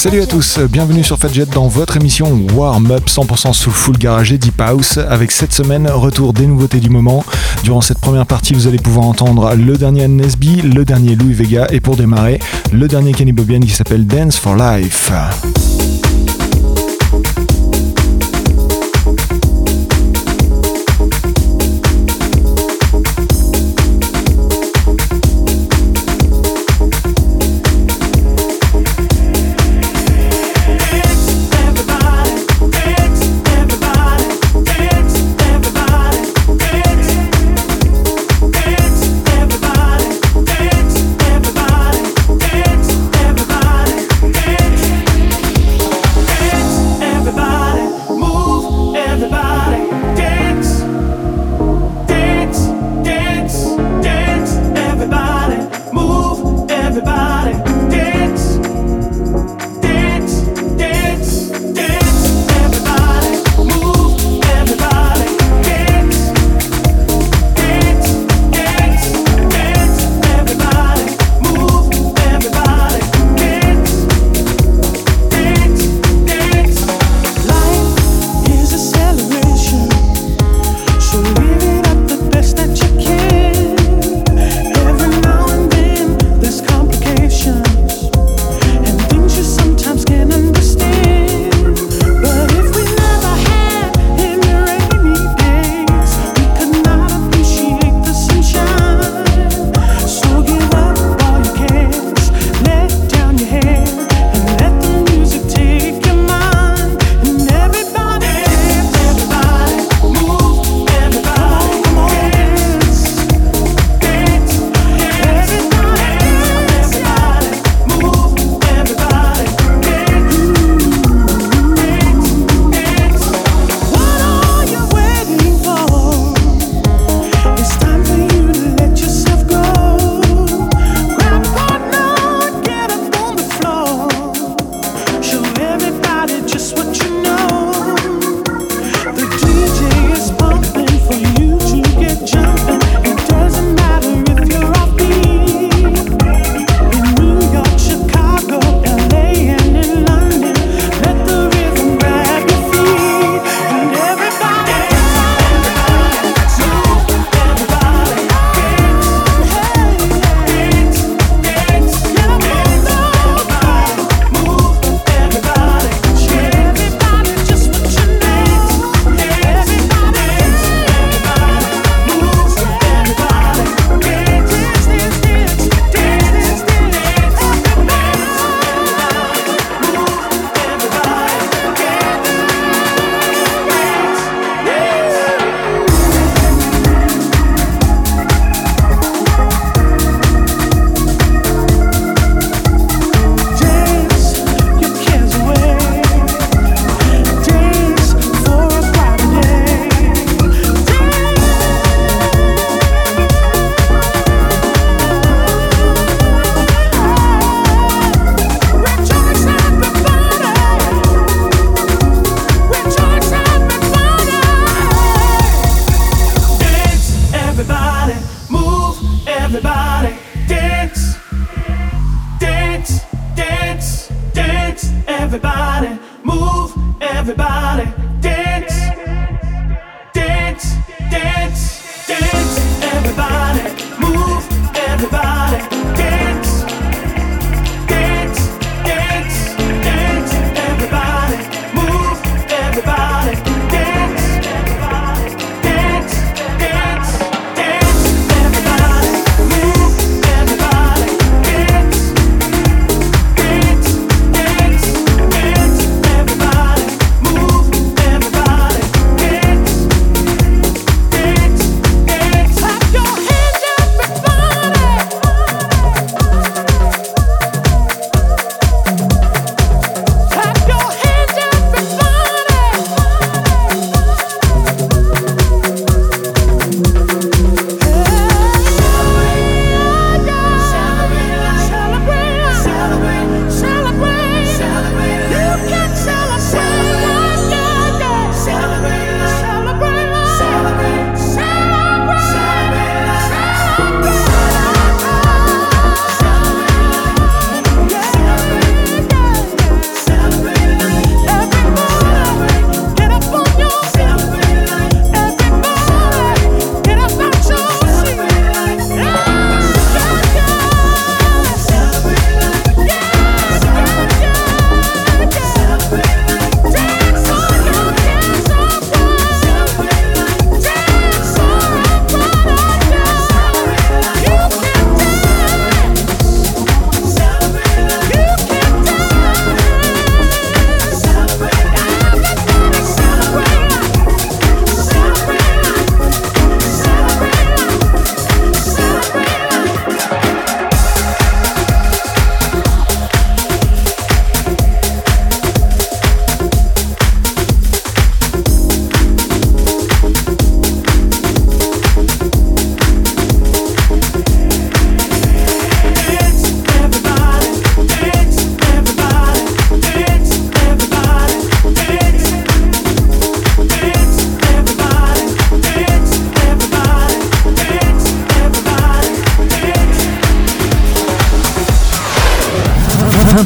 Salut 0.00 0.22
à 0.22 0.26
tous, 0.26 0.58
bienvenue 0.60 1.04
sur 1.04 1.18
Fadjet 1.18 1.44
dans 1.44 1.68
votre 1.68 1.98
émission 1.98 2.46
Warm 2.54 2.90
Up 2.90 3.04
100% 3.06 3.52
sous 3.52 3.70
full 3.70 3.98
garage 3.98 4.32
et 4.32 4.38
Deep 4.38 4.58
House 4.58 4.96
avec 4.96 5.30
cette 5.30 5.52
semaine 5.52 5.86
retour 5.90 6.32
des 6.32 6.46
nouveautés 6.46 6.80
du 6.80 6.88
moment. 6.88 7.22
Durant 7.64 7.82
cette 7.82 7.98
première 7.98 8.24
partie, 8.24 8.54
vous 8.54 8.66
allez 8.66 8.78
pouvoir 8.78 9.04
entendre 9.04 9.54
le 9.54 9.76
dernier 9.76 10.08
Nesby, 10.08 10.62
le 10.62 10.86
dernier 10.86 11.16
Louis 11.16 11.34
Vega 11.34 11.66
et 11.70 11.80
pour 11.80 11.96
démarrer, 11.96 12.38
le 12.72 12.88
dernier 12.88 13.12
Kenny 13.12 13.32
Bobian 13.32 13.60
qui 13.60 13.72
s'appelle 13.72 14.06
Dance 14.06 14.38
for 14.38 14.56
Life. 14.56 15.12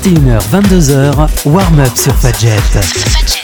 21h, 0.04 0.38
22h, 0.50 1.48
warm-up 1.48 1.96
sur 1.96 2.14
Fadjet. 2.14 3.43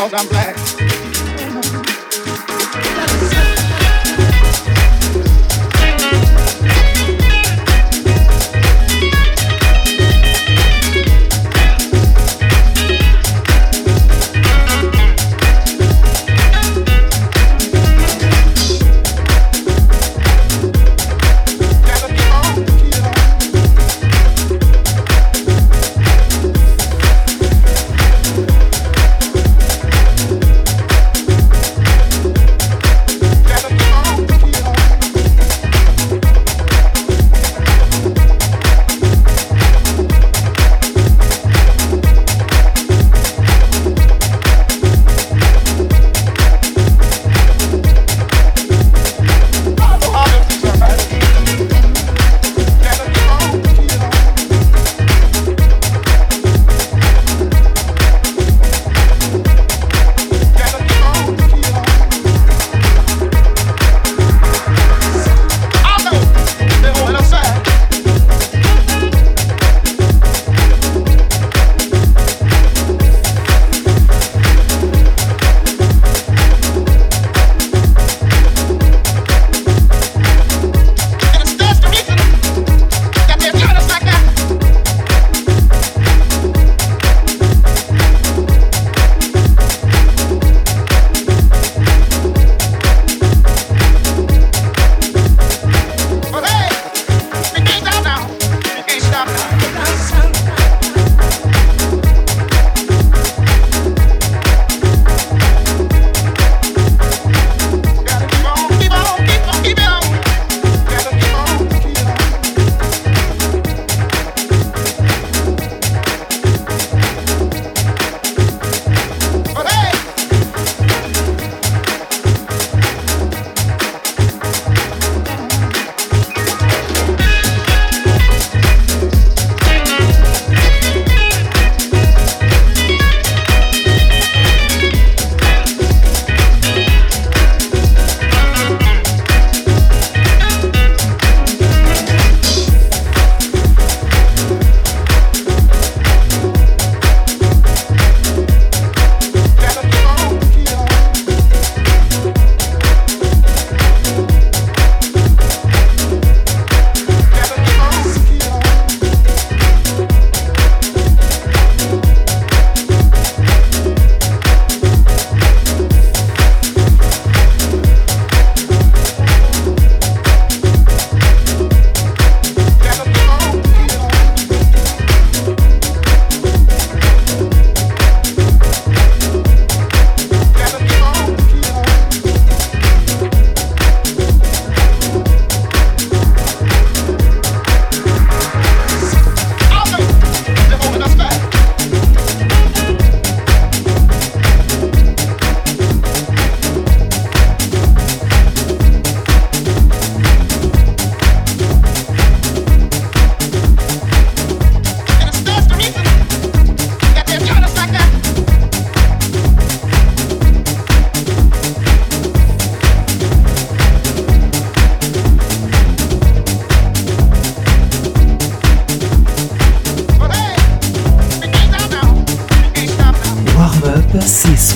cause 0.00 0.14
I'm 0.14 0.26
black. 0.28 1.09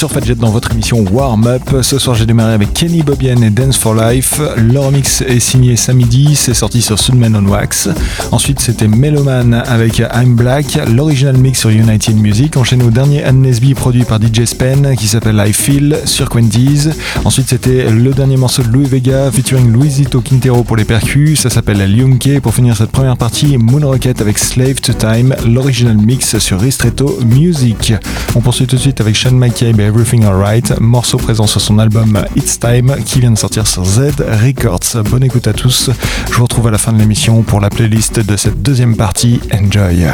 Sur 0.00 0.10
Fadjet 0.10 0.34
dans 0.34 0.48
votre 0.48 0.72
émission 0.72 1.04
Warm 1.12 1.46
Up. 1.46 1.82
Ce 1.82 1.98
soir, 1.98 2.16
j'ai 2.16 2.24
démarré 2.24 2.54
avec 2.54 2.72
Kenny 2.72 3.02
Bobian 3.02 3.42
et 3.42 3.50
Dance 3.50 3.76
for 3.76 3.94
Life. 3.94 4.40
Leur 4.56 4.90
mix 4.90 5.20
est 5.20 5.40
signé 5.40 5.76
samedi, 5.76 6.36
c'est 6.36 6.54
sorti 6.54 6.80
sur 6.80 6.98
Sudman 6.98 7.36
on 7.36 7.44
Wax. 7.46 7.90
Ensuite, 8.32 8.60
c'était 8.60 8.88
Meloman 8.88 9.52
avec 9.52 9.98
I'm 9.98 10.36
Black, 10.36 10.78
l'original 10.90 11.36
mix 11.36 11.60
sur 11.60 11.68
United 11.68 12.16
Music. 12.16 12.56
Enchaîné 12.56 12.82
au 12.84 12.90
dernier 12.90 13.24
Anne 13.24 13.42
Nesby 13.42 13.74
produit 13.74 14.04
par 14.04 14.18
DJ 14.18 14.46
Spen 14.46 14.96
qui 14.96 15.06
s'appelle 15.06 15.42
I 15.46 15.52
Feel 15.52 15.98
sur 16.06 16.30
Quenties. 16.30 16.88
Ensuite, 17.26 17.50
c'était 17.50 17.90
le 17.90 18.12
dernier 18.12 18.38
morceau 18.38 18.62
de 18.62 18.68
Louis 18.68 18.86
Vega 18.86 19.30
featuring 19.30 19.70
Luisito 19.70 20.22
Quintero 20.22 20.62
pour 20.62 20.76
les 20.76 20.86
percus. 20.86 21.40
Ça 21.40 21.50
s'appelle 21.50 21.84
Liumke. 21.94 22.40
Pour 22.40 22.54
finir 22.54 22.74
cette 22.74 22.90
première 22.90 23.18
partie, 23.18 23.58
Moon 23.58 23.86
Rocket 23.86 24.22
avec 24.22 24.38
Slave 24.38 24.80
to 24.80 24.94
Time, 24.94 25.36
l'original 25.46 25.98
mix 25.98 26.38
sur 26.38 26.58
Ristretto 26.58 27.18
Music. 27.26 27.92
On 28.34 28.40
poursuit 28.40 28.66
tout 28.66 28.76
de 28.76 28.80
suite 28.80 29.02
avec 29.02 29.14
Sean 29.14 29.32
McCabe 29.32 29.78
et 29.78 29.89
Everything 29.90 30.24
Alright, 30.24 30.78
morceau 30.78 31.18
présent 31.18 31.48
sur 31.48 31.60
son 31.60 31.80
album 31.80 32.24
It's 32.36 32.60
Time 32.60 32.94
qui 33.04 33.18
vient 33.18 33.32
de 33.32 33.36
sortir 33.36 33.66
sur 33.66 33.84
Z 33.84 34.12
Records. 34.20 35.02
Bonne 35.10 35.24
écoute 35.24 35.48
à 35.48 35.52
tous. 35.52 35.90
Je 36.30 36.34
vous 36.34 36.44
retrouve 36.44 36.68
à 36.68 36.70
la 36.70 36.78
fin 36.78 36.92
de 36.92 36.98
l'émission 36.98 37.42
pour 37.42 37.60
la 37.60 37.70
playlist 37.70 38.20
de 38.20 38.36
cette 38.36 38.62
deuxième 38.62 38.94
partie. 38.94 39.40
Enjoy! 39.52 40.06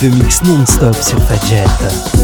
60 0.00 0.44
minutes 0.44 0.78
de 0.78 0.86
mix 0.86 2.17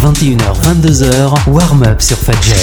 21h, 0.00 0.54
22h, 0.62 1.50
warm-up 1.50 2.00
sur 2.00 2.16
Fadjet. 2.16 2.54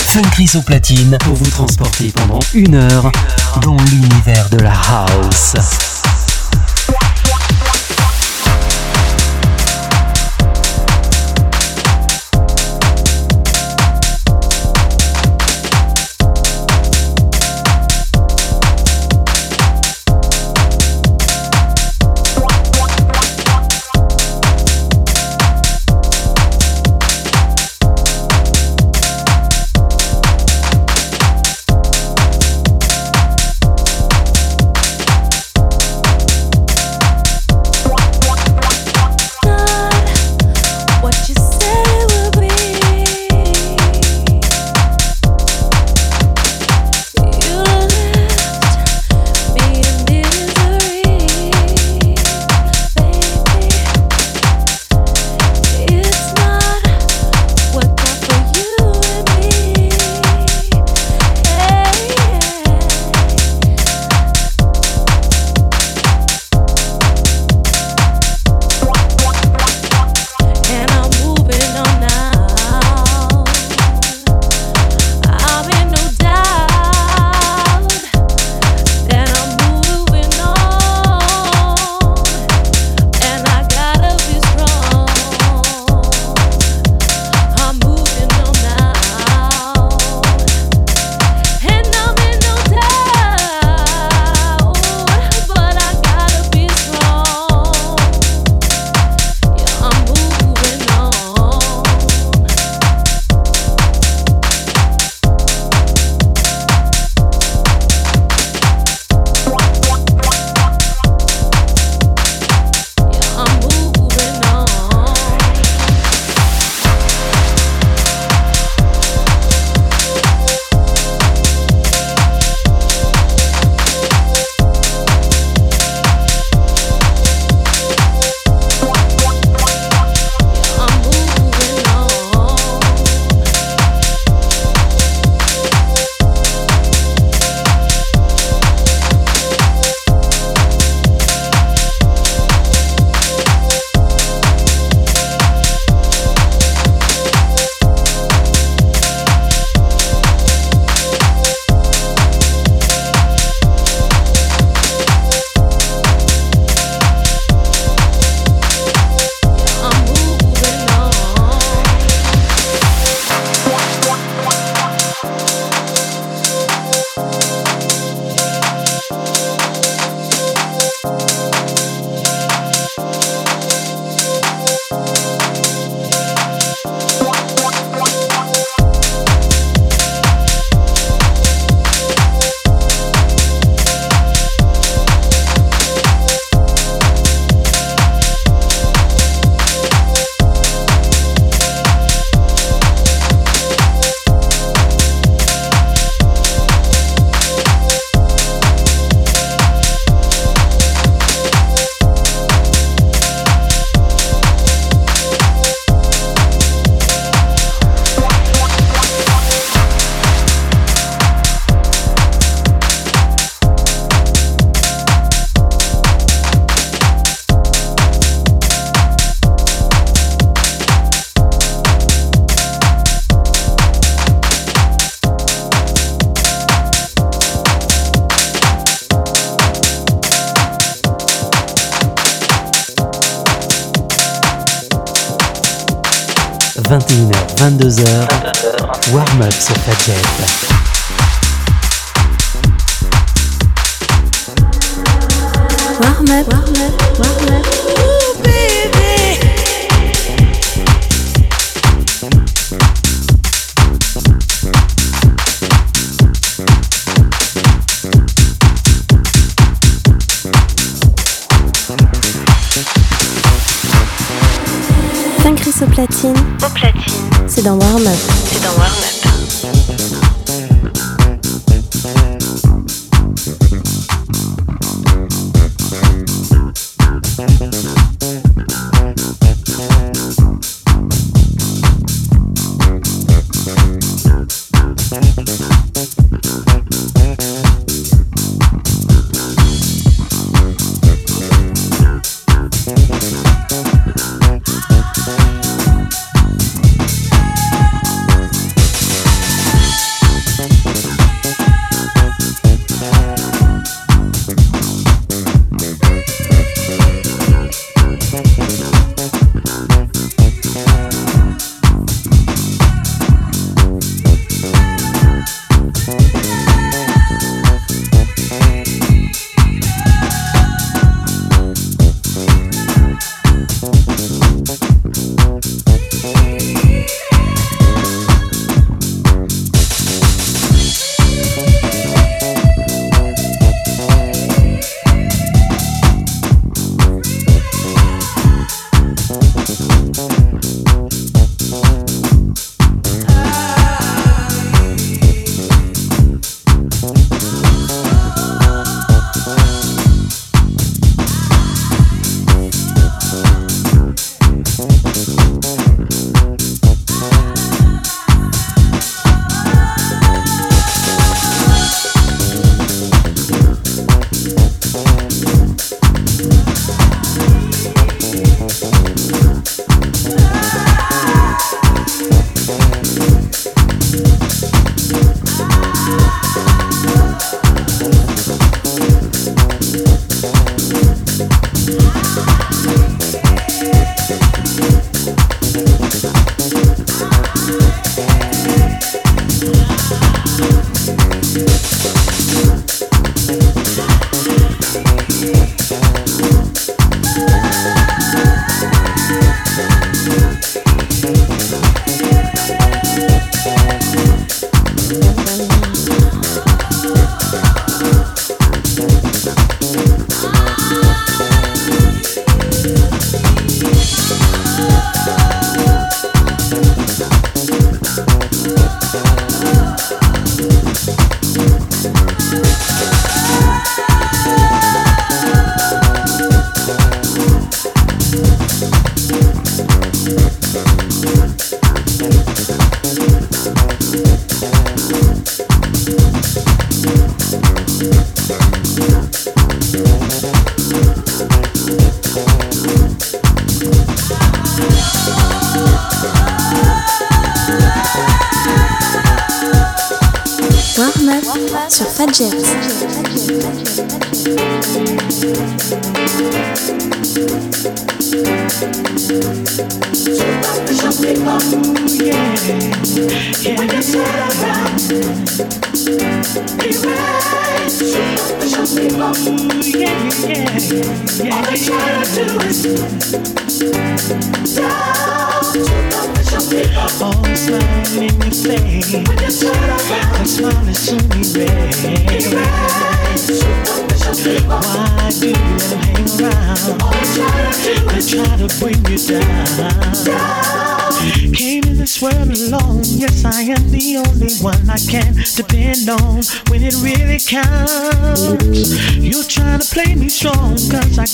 Fun 0.00 0.22
Chris 0.30 0.50
au 0.54 0.62
platine 0.62 1.18
pour 1.24 1.34
vous 1.34 1.50
transporter 1.50 2.12
pendant 2.12 2.38
une 2.54 2.76
heure 2.76 3.10
dans 3.62 3.76
l'univers 3.90 4.48
de 4.50 4.58
la 4.58 4.72
house. 4.72 5.93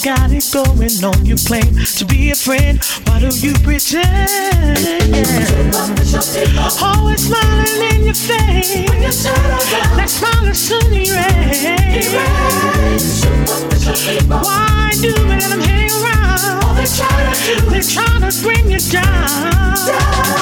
Got 0.03 0.31
it 0.33 0.45
going 0.53 1.05
on. 1.05 1.27
You 1.27 1.37
claim 1.37 1.75
to 1.99 2.05
be 2.05 2.31
a 2.31 2.35
friend. 2.35 2.81
Why 3.07 3.21
do 3.21 3.29
you 3.39 3.53
pretend? 3.63 4.07
Always 6.83 7.27
smiling 7.27 7.83
in 7.95 8.05
your 8.05 8.15
face. 8.15 9.25
That 9.97 10.09
smile 10.09 10.47
is 10.49 10.59
soon 10.59 10.93
erased. 10.93 12.11
Why 14.29 14.91
do 15.01 15.15
we 15.15 15.29
let 15.29 15.51
them 15.51 15.61
hang 15.61 15.91
around? 16.03 16.77
They're 17.71 17.83
trying 17.83 18.31
to 18.31 18.43
bring 18.43 18.71
you 18.71 18.79
down. 18.79 20.40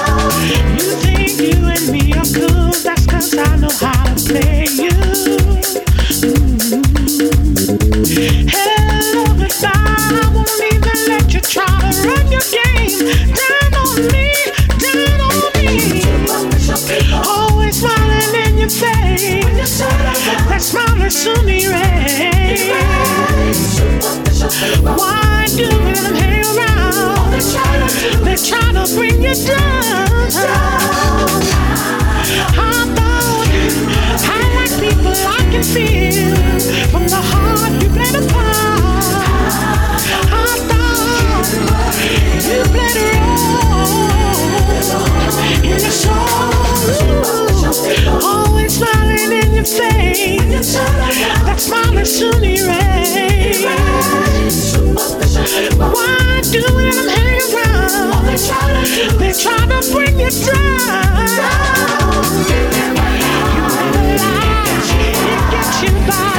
Bring 28.99 29.23
you 29.23 29.35
down. 29.35 30.27
I 32.59 32.83
thought 32.97 33.47
I 34.25 34.41
like 34.59 34.75
people 34.83 35.15
I 35.15 35.41
can 35.53 35.63
feel 35.63 36.35
from 36.91 37.05
the 37.07 37.23
heart 37.31 37.73
you 37.81 37.89
play 37.95 38.11
the 38.11 38.23
part. 38.33 38.49
You 42.49 42.61
played 42.75 42.99
a 42.99 43.09
role 43.23 44.03
in 45.63 45.79
your 45.79 45.95
soul, 46.03 46.53
always 48.25 48.73
smiling 48.79 49.33
in 49.43 49.49
your 49.55 49.65
face. 49.65 50.75
That 51.47 51.59
smile 51.61 51.97
is 51.99 52.11
soon 52.19 52.43
erased. 52.43 53.65
Why 55.79 56.41
do 56.51 56.59
let 56.61 56.95
them 56.95 57.09
hang 57.09 57.55
around? 57.55 57.68
They 57.89 59.33
try 59.33 59.67
to 59.67 59.93
bring 59.93 60.21
you 60.21 60.31
down. 60.31 61.29
You 62.49 63.63
never 63.75 64.05
lie, 64.19 64.81
it 65.01 65.51
gets 65.51 65.83
you 65.83 65.93
by. 66.07 66.38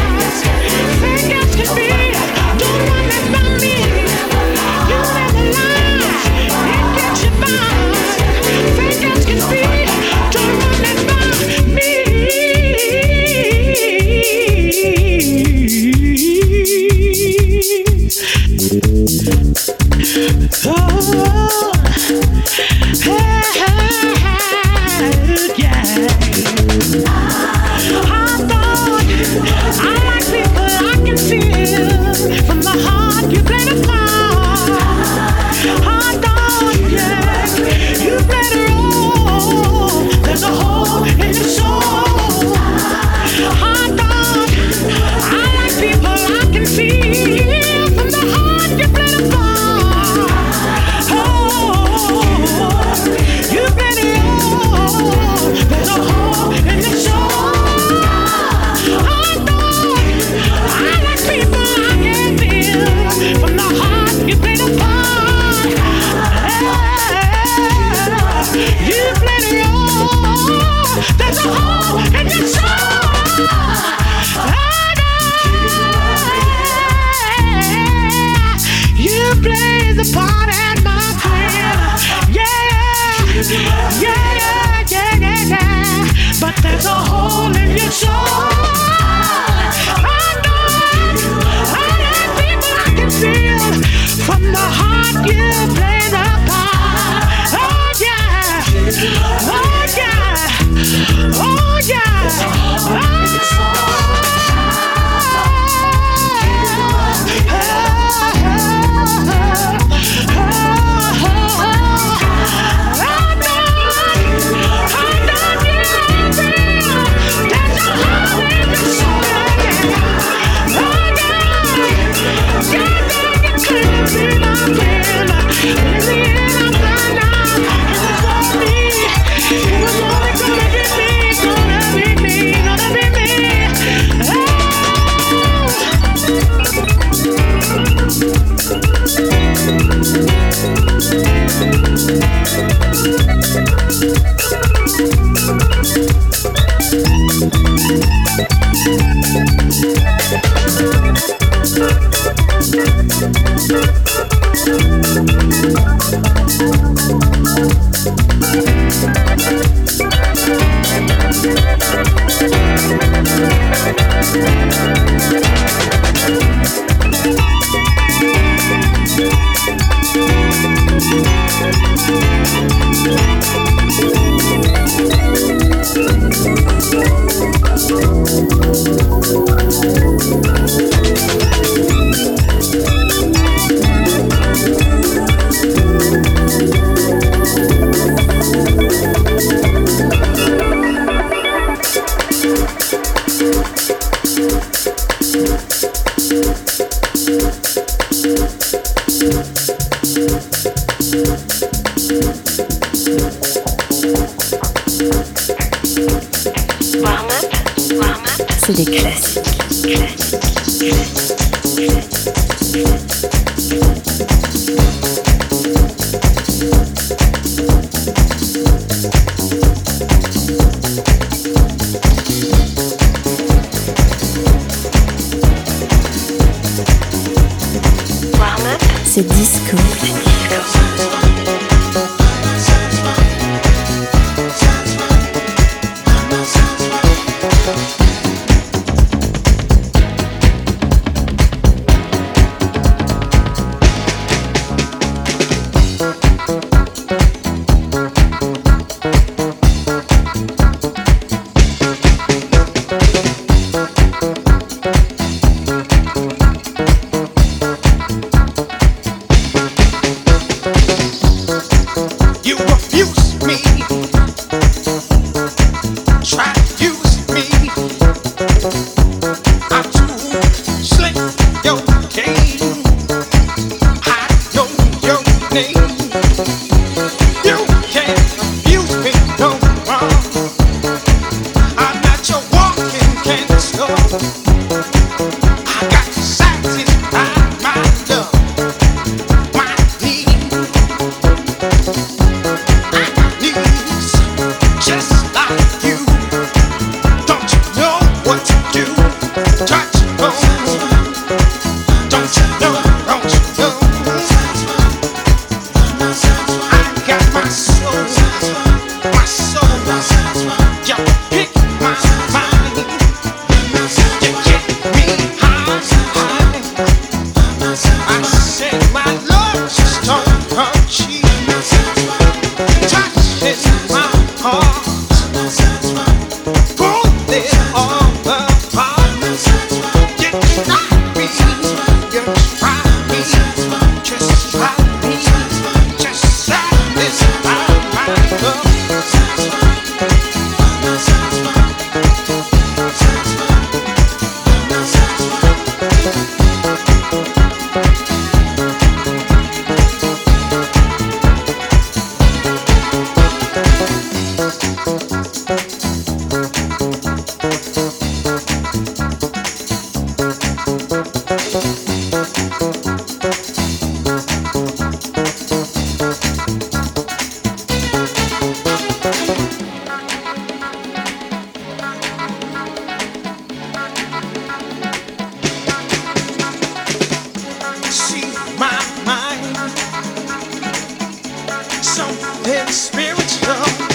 something 381.90 382.68
spiritual. 382.68 383.89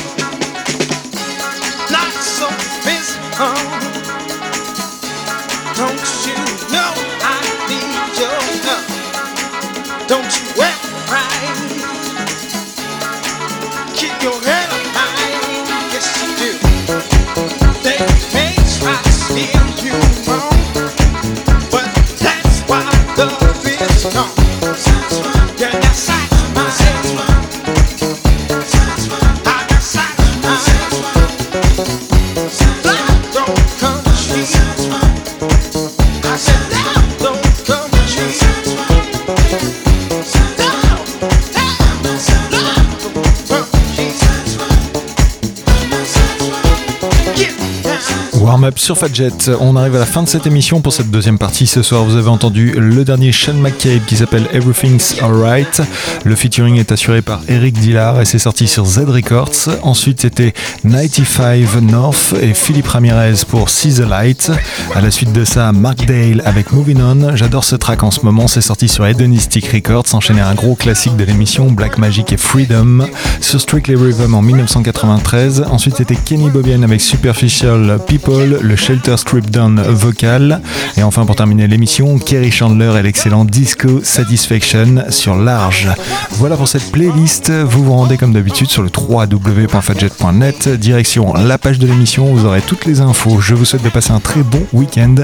Sur 48.77 48.99
Fadjet. 48.99 49.31
On 49.61 49.77
arrive 49.77 49.97
à 49.97 49.99
la 49.99 50.07
fin 50.07 50.23
de 50.23 50.29
cette 50.29 50.47
émission 50.47 50.81
pour 50.81 50.93
cette 50.93 51.11
deuxième 51.11 51.39
partie. 51.39 51.67
Ce 51.67 51.83
soir, 51.83 52.05
vous 52.05 52.17
avez 52.17 52.29
entendu 52.29 52.75
le 52.77 53.05
dernier 53.05 53.33
Sean 53.33 53.55
McCabe 53.55 54.05
qui 54.07 54.17
s'appelle 54.17 54.47
Everything's 54.53 55.17
Alright. 55.23 55.83
Le 56.25 56.35
featuring 56.35 56.79
est 56.79 56.93
assuré 56.93 57.23
par 57.23 57.41
Eric 57.49 57.79
Dillard 57.79 58.21
et 58.21 58.25
c'est 58.25 58.39
sorti 58.39 58.67
sur 58.67 58.85
Z 58.85 59.01
Records. 59.09 59.69
Ensuite, 59.83 60.21
c'était 60.21 60.53
95 60.83 61.83
North 61.83 62.35
et 62.41 62.55
Philippe 62.55 62.89
Ramirez 62.89 63.45
pour 63.49 63.69
See 63.69 63.95
the 63.95 64.09
Light. 64.09 64.51
À 64.95 65.01
la 65.01 65.11
suite 65.11 65.33
de 65.33 65.45
ça, 65.45 65.73
Mark 65.73 66.05
Dale 66.07 66.43
avec 66.45 66.73
Moving 66.73 67.01
On. 67.01 67.37
J'adore 67.37 67.65
ce 67.65 67.77
track 67.77 68.03
en 68.03 68.11
ce 68.11 68.21
moment. 68.21 68.49
C'est 68.49 68.61
sorti 68.61 68.89
sur 68.89 69.07
Hedonistic 69.07 69.67
Records. 69.69 70.07
Enchaîné 70.13 70.41
un 70.41 70.55
gros 70.55 70.75
classique 70.75 71.17
de 71.17 71.25
l'émission 71.25 71.71
Black 71.71 71.99
Magic 71.99 72.33
et 72.33 72.37
Freedom 72.37 73.07
sur 73.41 73.61
Strictly 73.61 73.97
Rhythm 73.97 74.35
en 74.35 74.43
1993. 74.43 75.65
Ensuite, 75.71 75.97
c'était 75.97 76.17
Kenny 76.17 76.51
Bobian 76.51 76.83
avec 76.83 77.01
Superficial 77.01 77.99
People. 78.07 78.59
Le 78.65 78.77
Shelter 78.77 79.17
Strip 79.17 79.51
Down 79.51 79.81
vocal. 79.81 80.63
Et 80.97 81.03
enfin, 81.03 81.27
pour 81.27 81.37
terminer 81.37 81.69
l'émission, 81.69 82.19
Kerry 82.19 82.51
Chandler 82.51 82.93
et 82.99 83.03
l'excellent 83.03 83.45
Disco 83.45 84.01
Satisfaction 84.03 85.05
sur 85.11 85.37
Large. 85.37 85.89
Voilà 86.33 86.57
pour 86.57 86.67
cette 86.67 86.91
playlist. 86.91 87.51
Vous 87.51 87.85
vous 87.85 87.93
rendez 87.93 88.17
comme 88.17 88.33
d'habitude 88.33 88.69
sur 88.69 88.83
le 88.83 88.91
www.fadjet.net, 88.97 90.69
direction 90.69 91.35
la 91.35 91.59
page 91.59 91.79
de 91.79 91.87
l'émission. 91.87 92.35
Vous 92.35 92.47
aurez 92.47 92.63
toutes 92.63 92.87
les 92.87 93.01
infos. 93.01 93.41
Je 93.41 93.55
vous 93.55 93.65
souhaite 93.65 93.83
de 93.83 93.91
passer 93.91 94.13
un 94.13 94.21
très 94.21 94.43
bon 94.43 94.67
week-end. 94.73 95.17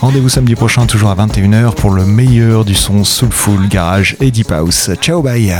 Rendez-vous 0.00 0.28
samedi 0.28 0.56
prochain, 0.56 0.86
toujours 0.86 1.10
à 1.10 1.14
21h, 1.14 1.74
pour 1.74 1.90
le 1.90 2.04
meilleur 2.04 2.64
du 2.64 2.74
son 2.74 3.04
Soulful 3.04 3.68
Garage 3.68 4.16
et 4.20 4.30
Deep 4.30 4.50
House. 4.50 4.90
Ciao, 5.00 5.22
bye! 5.22 5.52